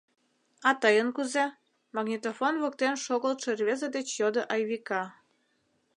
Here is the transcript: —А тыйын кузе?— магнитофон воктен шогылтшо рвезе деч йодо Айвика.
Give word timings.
—А 0.67 0.69
тыйын 0.81 1.09
кузе?— 1.15 1.45
магнитофон 1.95 2.53
воктен 2.63 2.93
шогылтшо 3.05 3.49
рвезе 3.59 3.87
деч 3.95 4.07
йодо 4.19 4.41
Айвика. 4.53 5.03